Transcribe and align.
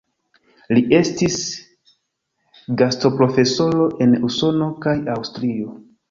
Li 0.75 0.83
estis 0.99 1.35
gastoprofesoro 2.83 3.83
en 4.05 4.15
Usono 4.29 4.71
kaj 4.87 4.95
Aŭstrio. 5.17 5.75